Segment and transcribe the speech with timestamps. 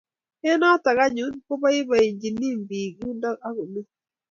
[0.47, 3.87] Eng" notok anyun kobaibaitchini piik yundok ako meny